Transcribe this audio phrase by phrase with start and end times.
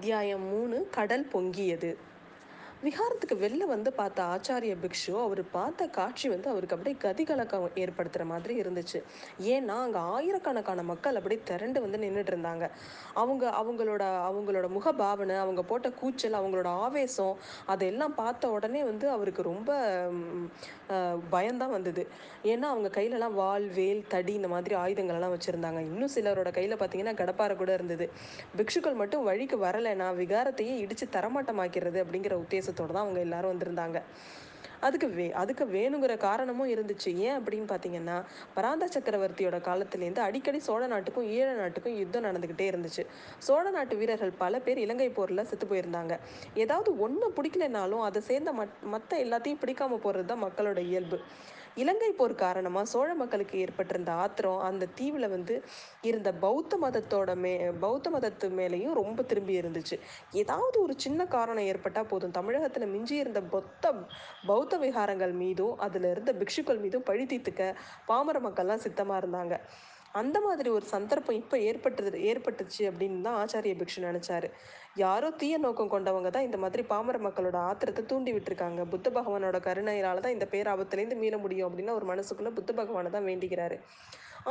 [0.00, 1.96] அத்தியாயம் மூணு கடல் பொங்கியது.
[2.84, 8.54] விஹாரத்துக்கு வெளில வந்து பார்த்த ஆச்சாரிய பிக்ஷு அவர் பார்த்த காட்சி வந்து அவருக்கு அப்படியே கதிகலக்கம் ஏற்படுத்துகிற மாதிரி
[8.62, 8.98] இருந்துச்சு.
[9.54, 12.66] ஏன்னா அங்கே ஆயிரக்கணக்கான மக்கள் அப்படியே திரண்டு வந்து நின்றுட்டு இருந்தாங்க.
[13.22, 17.34] அவங்க அவங்களோட அவங்களோட முகபாவனை அவங்க போட்ட கூச்சல் அவங்களோட ஆவேசம்
[17.74, 19.70] அதெல்லாம் பார்த்த உடனே வந்து அவருக்கு ரொம்ப
[21.34, 22.04] பயம்தான் வந்தது.
[22.52, 25.82] ஏன்னா அவங்க கையிலலாம் வால் வேல் தடி இந்த மாதிரி ஆயுதங்களெல்லாம் வச்சுருந்தாங்க.
[25.90, 28.08] இன்னும் சிலரோட கையில் பார்த்தீங்கன்னா கடப்பாரை கூட இருந்தது.
[28.58, 33.98] பிக்ஷுக்கள் மட்டும் வழிக்கு வரலைன்னா விகாரத்தையே இடித்து தரமாட்டமாக்கிறது அப்படிங்கிற உத்தேசம் உத்தேசத்தோடு தான் அவங்க எல்லாரும் வந்திருந்தாங்க.
[34.86, 37.10] அதுக்கு வே அதுக்கு வேணுங்கிற காரணமும் இருந்துச்சு.
[37.26, 38.14] ஏன் அப்படின்னு பார்த்தீங்கன்னா
[38.56, 43.02] பராந்த சக்கரவர்த்தியோட காலத்துலேருந்து அடிக்கடி சோழ நாட்டுக்கும் ஈழ நாட்டுக்கும் யுத்தம் நடந்துக்கிட்டே இருந்துச்சு.
[43.46, 46.16] சோழ நாட்டு வீரர்கள் பல பேர் இலங்கை போரில் செத்து போயிருந்தாங்க.
[46.64, 51.18] ஏதாவது ஒன்று பிடிக்கலைனாலும் அதை சேர்ந்த மத் மற்ற எல்லாத்தையும் பிடிக்காம போகிறது தான் மக்களோட இயல்பு.
[51.74, 55.62] இலங்கை போர் காரணமாக சோழ மக்களுக்கு ஏற்பட்டிருந்த ஆத்திரம் அந்த தீவில் வந்து
[56.00, 59.98] இருந்த பௌத்த மதத்தோட மே பௌத்த மதத்து மேலேயும் ரொம்ப திரும்பி இருந்துச்சு.
[60.30, 62.30] ஏதாவது ஒரு சின்ன காரணம் ஏற்பட்டால் போதும்.
[62.30, 63.94] தமிழகத்தில் மிஞ்சி இருந்த பொத்த
[64.46, 67.74] பௌத்த விகாரங்கள் மீதும் அதில் இருந்த பிக்ஷுக்கள் மீதும் பழி தீர்த்துக்க
[68.06, 69.56] பாமர மக்கள்லாம் சித்தமாக இருந்தாங்க.
[70.18, 74.48] அந்த மாதிரி ஒரு சந்தர்ப்பம் இப்போ ஏற்பட்டது ஏற்பட்டுச்சு அப்படின்னு தான் ஆச்சாரிய பிக்ஷு நினச்சாரு.
[75.02, 78.80] யாரோ தீய நோக்கம் கொண்டவங்க தான் இந்த மாதிரி பாமர மக்களோட ஆத்திரத்தை தூண்டி விட்டுருக்காங்க.
[78.94, 83.78] புத்த பகவானோட கருணையினால தான் இந்த பேராபத்துலேருந்து மீள முடியும் அப்படின்னு ஒரு மனசுக்குள்ள புத்த பகவானை தான் வேண்டிக்கிறாரு.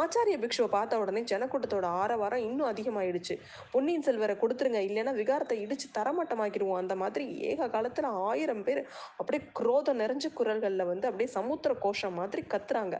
[0.01, 3.35] ஆச்சாரிய பிக்ஷுவை பார்த்த உடனே ஜனக்கூட்டத்தோட ஆரவாரம் இன்னும் அதிகமாயிடுச்சு.
[3.71, 6.79] பொன்னியின் செல்வரை கொடுத்துருங்க இல்லைன்னா விகாரத்தை இடிச்சு தரமட்டமாக்கிடுவோம்.
[6.81, 8.81] அந்த மாதிரி ஏக காலத்தில் ஆயிரம் பேர்
[9.17, 12.97] அப்படியே குரோதம் நிறைஞ்ச குரல்களில் வந்து அப்படியே சமுத்திர கோஷம் மாதிரி கத்துறாங்க.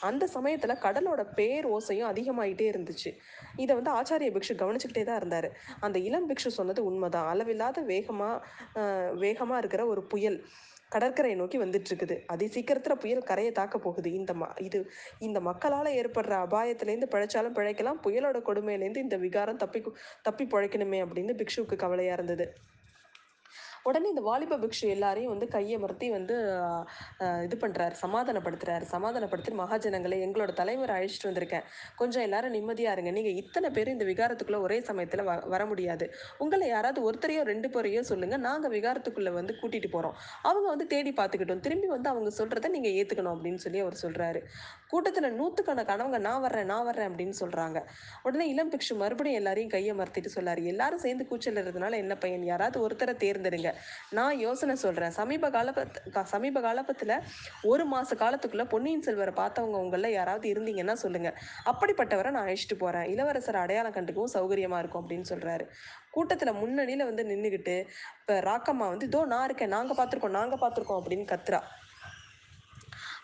[0.00, 3.12] அந்த சமயத்தில் கடலோட பேர் ஓசையும் அதிகமாயிட்டே இருந்துச்சு.
[3.56, 5.50] இதை வந்து ஆச்சாரிய பிக்ஷு கவனிச்சுக்கிட்டே தான் இருந்தார்.
[5.80, 7.28] அந்த இளம் பிக்ஷு சொன்னது உண்மைதான்.
[7.34, 8.40] அளவில்லாத வேகமாக
[9.24, 10.40] வேகமாக இருக்கிற ஒரு புயல்.
[10.94, 14.08] கடற்கரையை நோக்கி வந்துட்டு இருக்குது அதி சீக்கிரத்தில் புயல் கரையை தாக்க போகுது.
[14.18, 14.80] இந்த ம இது
[15.26, 18.02] இந்த மக்களால் ஏற்படுற அபாயத்துலேருந்து பிழைச்சாலும் பிழைக்கலாம்.
[18.06, 19.82] புயலோட கொடுமையிலேருந்து இந்த விகாரம் தப்பி
[20.28, 22.46] தப்பி பிழைக்கணுமே அப்படின்னு பிக்ஷுவுக்கு கவலையாக இருந்தது.
[23.88, 26.34] உடனே இந்த வாலிப பிக்ஷு எல்லாரையும் வந்து கையை மறுத்தி வந்து
[27.46, 28.84] இது பண்ணுறாரு சமாதானப்படுத்துறாரு.
[28.94, 31.64] சமாதானப்படுத்தி மகாஜனங்களை எங்களோட தலைவர் அழைச்சிட்டு வந்திருக்கேன்.
[32.00, 33.12] கொஞ்சம் எல்லாரும் நிம்மதியாக இருங்க.
[33.18, 36.06] நீங்கள் இத்தனை பேர் இந்த விகாரத்துக்குள்ளே ஒரே சமயத்தில் வ வர முடியாது.
[36.44, 40.16] உங்களை யாராவது ஒருத்தரையோ ரெண்டு பேரையோ சொல்லுங்கள் நாங்கள் விகாரத்துக்குள்ளே வந்து கூட்டிகிட்டு போகிறோம்
[40.50, 41.64] அவங்க வந்து தேடி பார்த்துக்கிட்டோம்.
[41.66, 44.42] திரும்பி வந்து அவங்க சொல்கிறத நீங்கள் ஏற்றுக்கணும் அப்படின்னு சொல்லி அவர் சொல்கிறாரு
[44.92, 47.78] கூட்டத்தில் நூற்றுக்கணக்கானவங்க நான் வர்றேன் நான் வர்றேன் அப்படின்னு சொல்கிறாங்க
[48.26, 50.62] உடனே இளம் பிக்ஷு மறுபடியும் எல்லாரையும் கையை மறுத்திட்டு சொல்லாரு.
[50.72, 52.44] எல்லாரும் சேர்ந்து கூச்சலிடுறதுனால என்ன பையன்?
[52.52, 53.71] யாராவது ஒருத்தரை தேர்ந்தெடுங்க.
[54.10, 57.14] நான் யோசனை சொல்கிறேன் சமீப காலப்பத் சமீப காலப்பத்தில்
[57.62, 63.62] ஒரு மாத காலத்துக்குள்ளே பொன்னியின் செல்வரை பார்த்தவங்க உங்களில் யாராவது இருந்தீங்கன்னா சொல்லுங்கள் அப்படிப்பட்டவரை நான் அழைச்சிட்டு போகிறேன் இளவரசர்
[63.64, 65.66] அடையாளம் கண்டுக்கவும் சௌகரியமாக இருக்கும் அப்படின்னு சொல்கிறாரு
[66.10, 67.76] கூட்டத்தில் முன்னணியில் வந்து நின்றுக்கிட்டு
[68.20, 69.68] இப்போ ராக்கம்மா வந்து இதோ நான் இருக்கேன்.
[69.68, 70.36] நாங்கள் பார்த்துருக்கோம்.
[70.38, 71.00] நாங்கள் பார்த்துருக்கோம்.
[71.00, 71.60] அப்படின்னு கத்துறா.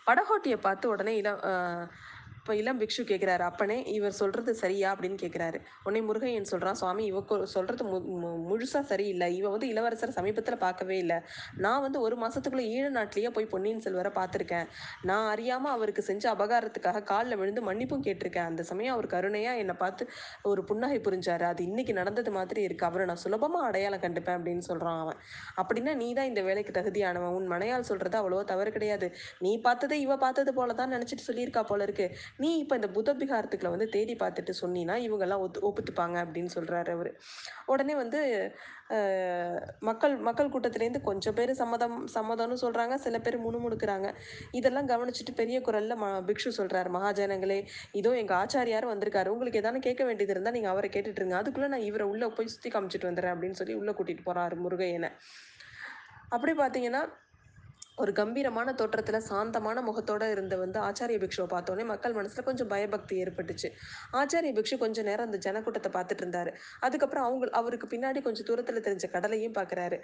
[0.07, 1.29] படகோட்டியை பார்த்து உடனே இள
[2.39, 7.43] இப்போ இளம் பிக்ஷு கேட்குறாரு அப்பனே இவர் சொல்கிறது சரியா அப்படின்னு கேட்குறாரு உடனே முருகையன் சொல்கிறான் சுவாமி இவக்கு
[7.43, 9.35] சொல்கிறது மு மு- முழுசா சரியில்லை.
[9.35, 11.15] இவ வந்து இளவரசர் சமீபத்தில் பார்க்கவே இல்லை.
[11.57, 14.67] நான் வந்து ஒரு மாதத்துக்குள்ளே ஈழ நாட்டிலேயே போய் பொன்னியின் செல்வரை பார்த்துருக்கேன்.
[15.01, 18.45] நான் அறியாமல் அவருக்கு செஞ்ச அபகாரத்துக்காக காலில் விழுந்து மன்னிப்பும் கேட்டிருக்கேன்.
[18.45, 20.09] அந்த சமயம் அவர் கருணையாக என்னை பார்த்து
[20.43, 21.41] ஒரு புன்னகை புரிஞ்சாரு.
[21.41, 22.85] அது இன்னைக்கு நடந்தது மாதிரி இருக்கு.
[22.85, 25.17] அவரை நான் சுலபமாக அடையாளம் கண்டுப்பேன் அப்படின்னு சொல்கிறான் அவன்.
[25.61, 27.33] அப்படின்னா நீ தான் இந்த வேலைக்கு தகுதியானவன்.
[27.33, 29.15] உன் மனையால் சொல்கிறது அவ்வளோ தவறு கிடையாது.
[29.39, 32.17] நீ பார்த்ததை இவ பார்த்தது போல தான் நினச்சிட்டு சொல்லியிருக்கா போல இருக்கு.
[32.43, 37.11] நீ இப்போ இந்த புதபிகாரத்துக்குள்ள வந்து தேடி பார்த்துட்டு சொன்னீன்னா இவங்கெல்லாம் ஒத்து ஒப்புத்துப்பாங்க அப்படின்னு சொல்கிறாரு அவர்.
[37.73, 38.19] உடனே வந்து
[39.87, 44.07] மக்கள் மக்கள் கூட்டத்திலேருந்து கொஞ்சம் பேர் சம்மதம் சம்மதம்னு சொல்கிறாங்க சில பேர் முணுமுணுக்கிறாங்க.
[44.59, 47.59] இதெல்லாம் கவனிச்சுட்டு பெரிய குரலில் ம பிக்ஷு சொல்கிறாரு மகாஜனங்களே
[47.99, 49.33] இதோ எங்கள் ஆச்சாரியார் வந்திருக்காரு.
[49.35, 51.37] உங்களுக்கு எதாவது கேட்க வேண்டியது இருந்தால் நீங்கள் அவரை கேட்டுட்டு இருங்க.
[51.41, 55.11] அதுக்குள்ளே நான் இவரை உள்ளே போய் சுற்றி காமிச்சிட்டு வந்துடுறேன் அப்படின்னு சொல்லி உள்ளே கூட்டிகிட்டு போகிறாரு முருகையனை.
[56.35, 57.03] அப்படி பார்த்தீங்கன்னா
[58.01, 63.69] ஒரு கம்பீரமான தோற்றத்தில் சாந்தமான முகத்தோட இருந்த வந்து ஆச்சாரிய பிக்ஷுவை பார்த்தோன்னே மக்கள் மனசில் கொஞ்சம் பயபக்தி ஏற்பட்டுச்சு.
[64.19, 66.51] ஆச்சாரிய பிக்ஷு கொஞ்ச நேரம் அந்த ஜனக்கூட்டத்தை பார்த்துட்டு இருந்தாரு.
[66.87, 69.97] அதுக்கப்புறம் அவங்க அவருக்கு பின்னாடி கொஞ்சம் தூரத்தில் தெரிஞ்ச கடலையும் பார்க்குறாரு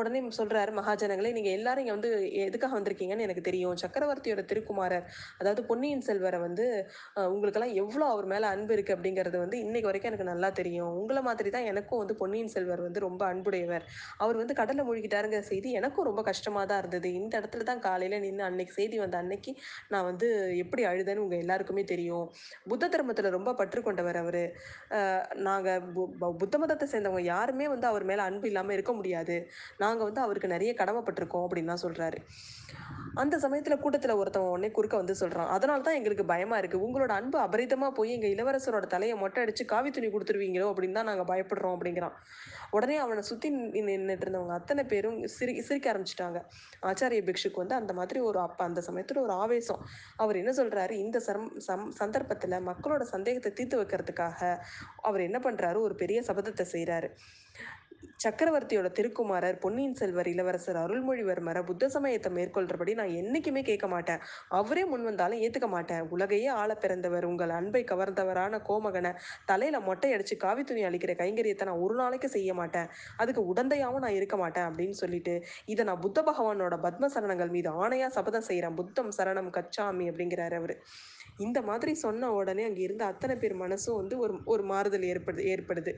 [0.00, 2.10] உடனே சொல்கிறாரு மகாஜனங்களே நீங்கள் எல்லாரும் இங்கே வந்து
[2.48, 3.76] எதுக்காக வந்திருக்கீங்கன்னு எனக்கு தெரியும்.
[3.84, 5.06] சக்கரவர்த்தியோட திருக்குமாரர்
[5.40, 6.66] அதாவது பொன்னியின் செல்வரை வந்து
[7.34, 10.92] உங்களுக்கெல்லாம் எவ்வளோ அவர் மேலே அன்பு இருக்குது அப்படிங்கிறது வந்து இன்னைக்கு வரைக்கும் எனக்கு நல்லா தெரியும்.
[11.02, 13.86] உங்களை மாதிரி தான் எனக்கும் வந்து பொன்னியின் செல்வர் வந்து ரொம்ப அன்புடையவர்.
[14.22, 17.10] அவர் வந்து கடலை மூழ்கிட்டாருங்கிற செய்தி எனக்கும் ரொம்ப கஷ்டமாக தான் இருந்தது.
[17.20, 19.52] இந்த இடத்துல தான் காலையில் நின்று அன்னைக்கு செய்தி வந்த அன்னைக்கு
[19.92, 20.28] நான் வந்து
[20.62, 22.26] எப்படி அழுதேன்னு உங்கள் எல்லாருக்குமே தெரியும்.
[22.70, 24.42] புத்த தர்மத்தில் ரொம்ப பற்று கொண்டவர் அவர்.
[25.48, 25.86] நாங்கள்
[26.42, 29.38] புத்த மதத்தை சேர்ந்தவங்க யாருமே வந்து அவர் மேலே அன்பு இல்லாமல் இருக்க முடியாது.
[29.84, 32.20] நாங்கள் வந்து அவருக்கு நிறைய கடமைப்பட்டிருக்கோம் அப்படின்லாம் சொல்கிறாரு
[33.18, 37.38] அந்த சமயத்தில் கூட்டத்தில் ஒருத்தவன் உடனே குறுக்க வந்து சொல்கிறான் அதனால தான் எங்களுக்கு பயமாக இருக்குது உங்களோட அன்பு
[37.38, 42.14] அபரிதமாக போய் எங்கள் இளவரசரோட தலையை மொட்டை அடித்து காவி துணி கொடுத்துருவீங்களோ அப்படின்னு தான் நாங்கள் பயப்படுறோம் அப்படிங்கிறான்.
[42.70, 43.48] உடனே அவனை சுற்றி
[43.88, 46.40] நின்றுட்டு இருந்தவங்க அத்தனை பேரும் சிரி சிரிக்க ஆரம்பிச்சிட்டாங்க.
[46.82, 49.82] ஆச்சாரிய பிக்ஷுக்கு வந்து அந்த மாதிரி ஒரு அப்போ அந்த சமயத்தில் ஒரு ஆவேசம்.
[50.16, 54.40] அவர் என்ன சொல்கிறாரு இந்த சரம் சம் சந்தர்ப்பத்தில் மக்களோட சந்தேகத்தை தீர்த்து வைக்கிறதுக்காக
[55.02, 57.10] அவர் என்ன பண்ணுறாரு ஒரு பெரிய சபதத்தை செய்கிறாரு
[58.24, 64.20] சக்கரவர்த்தியோட திருக்குமாரர் பொன்னியின் செல்வர் இளவரசர் அருள்மொழிவர்மரை புத்த சமயத்தை மேற்கொள்றபடி நான் என்றைக்குமே கேட்க மாட்டேன்.
[64.58, 66.02] அவரே முன் வந்தாலும் ஏற்றுக்க மாட்டேன்.
[66.14, 69.12] உலகையே ஆள பிறந்தவர் உங்கள் அன்பை கவர்ந்தவரான கோமகனை
[69.46, 72.90] தலையில் மொட்டை அடிச்சு காவி துணி அளிக்கிற கைங்கரியத்தை நான் ஒரு நாளைக்கு செய்ய மாட்டேன்.
[73.22, 75.36] அதுக்கு உடந்தையாகவும் நான் இருக்க மாட்டேன் அப்படின்னு சொல்லிட்டு
[75.74, 80.76] இதை நான் புத்த பகவானோட பத்ம சரணங்கள் மீது ஆணையாக சபதம் செய்கிறேன் புத்தம் சரணம் கச்சாமி அப்படிங்கிறாரு அவர்.
[81.38, 85.92] இந்த மாதிரி சொன்ன உடனே அங்கே இருந்த அத்தனை பேர் மனசும் வந்து ஒரு ஒரு மாறுதல் ஏற்படுது ஏற்படுது.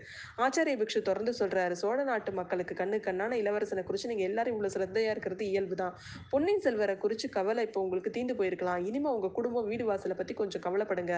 [0.44, 5.14] ஆச்சாரிய பிக்ஷு தொடர்ந்து சொல்கிறாரு சோழ நாட்டு மக்களுக்கு கண்ணு கண்ணான இளவரசனை குறித்து நீங்கள் எல்லாரும் இவ்வளோ சிரத்தையாக
[5.14, 5.94] இருக்கிறது இயல்பு தான்
[6.32, 8.80] பொன்னியின் செல்வரை குறித்து கவலை இப்போ உங்களுக்கு தீந்து போயிருக்கலாம்.
[8.88, 11.14] இனிமேல் உங்கள் குடும்பம் வீடு வாசலை பற்றி கொஞ்சம் கவலைப்படுங்க.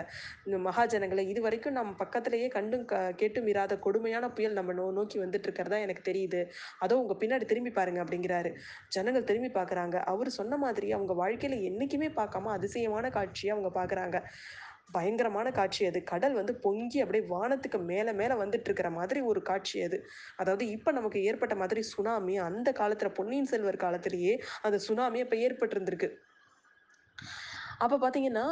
[0.47, 5.19] இந்த மகாஜனங்களை இது வரைக்கும் நம்ம பக்கத்திலேயே கண்டும் க கேட்டும் இராத கொடுமையான புயல் நம்ம நோ நோக்கி
[5.25, 6.43] வந்துட்டு இருக்கிறதா எனக்கு தெரியுது.
[6.87, 8.53] அதோ உங்கள் பின்னாடி திரும்பி பாருங்க அப்படிங்கிறாரு.
[8.97, 14.19] ஜனங்கள் திரும்பி பார்க்குறாங்க அவர் சொன்ன மாதிரி அவங்க வாழ்க்கையில் என்றைக்குமே பார்க்காம அதிசயமான காட்சியை அவங்க பார்க்குறாங்க
[14.89, 16.01] பயங்கரமான காட்சி அது.
[16.13, 19.99] கடல் வந்து பொங்கி அப்படியே வானத்துக்கு மேலே மேலே வந்துட்டு இருக்கிற மாதிரி ஒரு காட்சி அது.
[20.43, 24.35] அதாவது இப்போ நமக்கு ஏற்பட்ட மாதிரி சுனாமி அந்த காலத்தில் பொன்னியின் செல்வர் காலத்திலேயே
[24.67, 26.11] அந்த சுனாமி இப்போ ஏற்பட்டிருந்திருக்கு.
[27.85, 28.47] அப்போ பார்த்தீங்கன்னா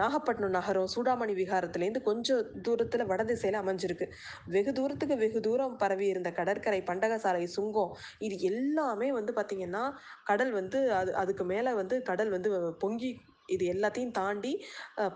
[0.00, 4.06] நாகப்பட்டினம் நகரம் சூடாமணி விகாரத்துலேருந்து கொஞ்சம் தூரத்தில் வடதிசையில் அமைஞ்சிருக்கு.
[4.54, 7.92] வெகு தூரத்துக்கு வெகு தூரம் பரவி இருந்த கடற்கரை பண்டகசாலை சுங்கம்
[8.26, 9.82] இது எல்லாமே வந்து பார்த்திங்கன்னா
[10.30, 12.50] கடல் வந்து அது அதுக்கு மேலே வந்து கடல் வந்து
[12.84, 13.10] பொங்கி
[13.50, 14.52] இது எல்லாத்தையும் தாண்டி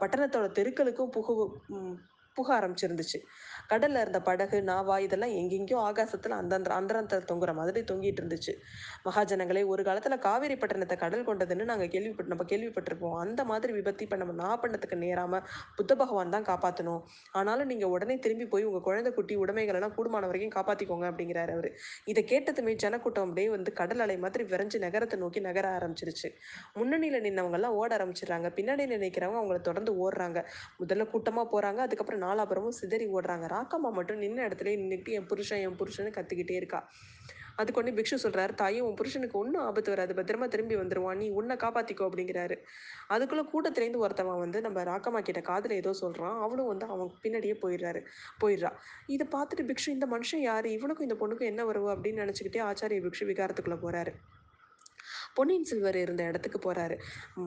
[0.00, 1.34] பட்டணத்தோட தெருக்களுக்கும் புகு
[2.38, 3.18] புக ஆரம்பிச்சிருந்துச்சு.
[3.72, 8.52] கடலில் இருந்த படகு நாவா இதெல்லாம் எங்கெங்கேயோ ஆகாசத்தில் அந்தந்த அந்தரத்தில் தொங்குற மாதிரி தொங்கிட்டு இருந்துச்சு.
[9.06, 13.16] மகாஜனங்களே ஒரு காலத்தில் காவேரி பட்டணத்தை கடல் கொண்டதுன்னு நாங்கள் கேள்விப்பட்டு நம்ம கேள்விப்பட்டிருப்போம்.
[13.24, 15.44] அந்த மாதிரி விபத்து இப்போ நம்ம நாகப்பட்டினத்துக்கு நேராமல்
[15.78, 17.02] புத்த பகவான் தான் காப்பாற்றணும்
[17.40, 21.70] ஆனாலும் நீங்கள் உடனே திரும்பி போய் உங்கள் குழந்தை குட்டி உடைமைகளெல்லாம் கூடுமான வரைக்கும் காப்பாற்றிக்கோங்க அப்படிங்கிறாரு அவர்.
[22.12, 26.28] இதை கேட்டதுமே ஜனக்கூட்டம் அப்படியே வந்து கடல் அலை மாதிரி விரைஞ்சு நகரத்தை நோக்கி நகர ஆரம்பிச்சிருச்சு.
[26.80, 28.48] முன்னணியில் நின்னவங்கெல்லாம் ஓட ஆரம்பிச்சிடுறாங்க.
[28.58, 30.38] பின்னாடி நினைக்கிறவங்க அவங்கள தொடர்ந்து ஓடுறாங்க.
[30.82, 33.46] முதல்ல கூட்டமாக போகிறாங்க அதுக்கப்புறம் நாலாபுரமும் சிதறி ஓடுறாங்க.
[33.56, 36.80] ராக்கம்மா மட்டும் நின்ன இடத்துல நின்றுட்டு என் புருஷன் என் புருஷன்னு கற்றுக்கிட்டே இருக்கா.
[37.56, 40.12] அதுக்கு ஒன்று பிக்ஷு சொல்கிறாரு தாயும் உன் புருஷனுக்கு ஒன்றும் ஆபத்து வராது.
[40.14, 42.56] பத்திரமா திரும்பி வந்துடுவான் நீ உன்னை காப்பாற்றிக்கோ அப்படிங்கிறாரு.
[43.06, 48.02] அதுக்குள்ளே கூட்டத்துலேருந்து ஒருத்தவன் வந்து நம்ம ராக்கம்மா கிட்ட காதில் ஏதோ சொல்கிறான் அவளும் வந்து அவன் பின்னாடியே போயிடுறாரு.
[48.40, 48.72] போயிடுறா.
[49.06, 50.66] இதை பார்த்துட்டு பிக்ஷு இந்த மனுஷன் யார்?
[50.66, 54.14] இவனுக்கும் இந்த பொண்ணுக்கும் என்ன வருவா அப்படின்னு நினச்சிக்கிட்டே ஆச்சாரிய பிக்ஷு விகாரத்துக்குள்ளே போகிறாரு
[55.36, 56.96] பொன்னியின் செல்வர் இருந்த இடத்துக்கு போகிறாரு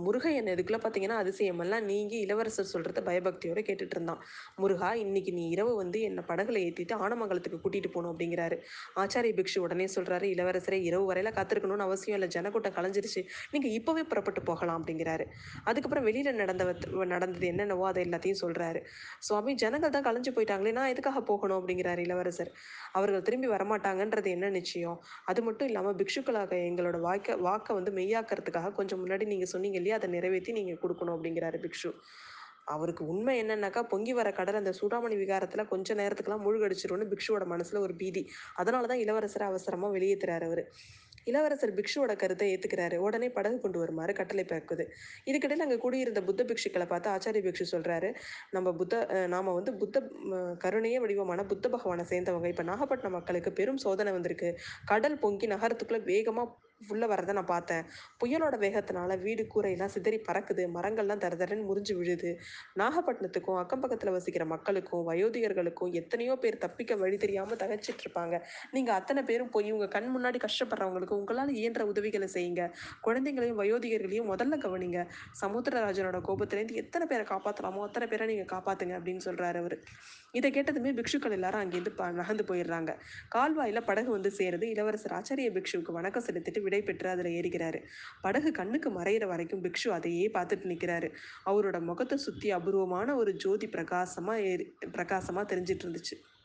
[0.05, 4.21] முருகையன் இதுக்குள்ளே பார்த்தீங்கன்னா அதிசயமெல்லாம் நீங்கி இளவரசர் சொல்கிறத பயபக்தியோடு கேட்டுட்டு இருந்தான்.
[4.61, 8.55] முருகா இன்னைக்கு நீ இரவு வந்து என்னை படகுல ஏற்றிட்டு ஆனமங்கலத்துக்கு கூட்டிகிட்டு போகணும் அப்படிங்கிறாரு.
[9.03, 12.29] ஆச்சாரிய பிக்ஷு உடனே சொல்கிறாரு இளவரசரை இரவு வரையில் காத்திருக்கணும்னு அவசியம் இல்லை.
[12.37, 13.23] ஜனக்கூட்டம் கலைஞ்சிருச்சு.
[13.53, 15.27] நீங்கள் இப்போவே புறப்பட்டு போகலாம் அப்படிங்கிறாரு.
[15.69, 16.65] அதுக்கப்புறம் வெளியில் நடந்த
[17.13, 18.81] நடந்தது என்னென்னவோ அதை எல்லாத்தையும் சொல்கிறாரு
[19.29, 21.57] சுவாமி ஜனங்கள் தான் கலைஞ்சு போயிட்டாங்களே நான் எதுக்காக போகணும்?
[21.61, 22.51] அப்படிங்கிறாரு இளவரசர்.
[22.97, 24.99] அவர்கள் திரும்பி வரமாட்டாங்கன்றது என்ன நிச்சயம்?
[25.31, 29.99] அது மட்டும் இல்லாமல் பிக்ஷுக்களாக எங்களோட வாக்க வாக்கை வந்து மெய்யாக்கிறதுக்காக கொஞ்சம் முன்னாடி நீங்கள் சொன்னீங்க இல்லையா?
[30.01, 31.91] அதை நிறைவேற்றி நீங்கள் கொடுக்கணும் அப்படிங்கிறாரு பிக்ஷு.
[32.75, 37.93] அவருக்கு உண்மை என்னன்னாக்கா பொங்கி வர கடல் அந்த சூடாமணி விகாரத்தில் கொஞ்ச நேரத்துக்குலாம் மூழ்கடிச்சிரும்னு பிக்ஷுவோட மனசில் ஒரு
[38.01, 38.23] பீதி.
[38.61, 40.63] அதனால தான் இளவரசரை அவசரமாக வெளியேற்றுறாரு அவர்.
[41.31, 44.83] இளவரசர் பிக்ஷுவோட கருத்தை ஏற்றுக்கிறாரு உடனே படகு கொண்டு வருமாறு கட்டளை பிறக்குது.
[45.29, 48.09] இதுக்கிடையில் அங்கே கூடியிருந்த புத்த பிக்ஷுக்களை பார்த்து ஆச்சாரிய பிக்ஷு சொல்கிறாரு
[48.55, 50.05] நம்ம புத்த நாம் வந்து புத்த
[50.65, 52.49] கருணையே வடிவமான புத்த பகவானை சேர்ந்தவங்க.
[52.53, 54.51] இப்போ நாகப்பட்டினம் மக்களுக்கு பெரும் சோதனை வந்திருக்கு.
[54.93, 56.47] கடல் பொங்கி நகரத்துக்குள்ளே வேகமாக
[56.81, 57.83] உள்ளே வரதை நான் பார்த்தேன்.
[58.21, 60.63] புயலோட வேகத்தினால வீடு கூரையெல்லாம் சிதறி பறக்குது.
[60.75, 62.29] மரங்கள்லாம் தரதரன்னு முறிஞ்சு விழுது.
[62.81, 68.35] நாகப்பட்டினத்துக்கும் அக்கம் பக்கத்தில் வசிக்கிற மக்களுக்கும் வயோதிகர்களுக்கும் எத்தனையோ பேர் தப்பிக்க வழி தெரியாமல் தகச்சிட்டு இருப்பாங்க.
[68.75, 72.63] நீங்கள் அத்தனை பேரும் போய் உங்கள் கண் முன்னாடி கஷ்டப்படுறவங்களுக்கு உங்களால் இயன்ற உதவிகளை செய்யுங்க.
[73.07, 75.01] குழந்தைங்களையும் வயோதிகர்களையும் முதல்ல கவனிங்க.
[75.41, 79.77] சமுத்திரராஜனோட கோபத்திலேருந்து எத்தனை பேரை காப்பாற்றலாமோ அத்தனை பேரை நீங்கள் காப்பாற்றுங்க அப்படின்னு சொல்கிறாரு அவர்.
[80.37, 82.91] இதை கேட்டதுமே பிக்ஷுக்கள் எல்லாரும் அங்கேருந்து நகர்ந்து போயிடுறாங்க.
[83.35, 84.65] கால்வாயில் படகு வந்து சேருது.
[84.75, 87.81] இளவரசர் ஆச்சாரிய பிக்ஷுவுக்கு வணக்கம் செலுத்திட்டு விடை பெற்று அதில் ஏறிக்கிறாரு
[88.25, 91.09] படகு கண்ணுக்கு மறையிற வரைக்கும் பிக்ஷு அதையே பார்த்துட்டு நிற்கிறாரு.
[91.51, 96.17] அவரோட முகத்தை சுற்றி அபூர்வமான ஒரு ஜோதி பிரகாசமாக ஏறி பிரகாசமாக தெரிஞ்சிட்டு இருந்துச்சு.